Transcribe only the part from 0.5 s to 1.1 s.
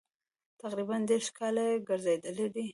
تقریبا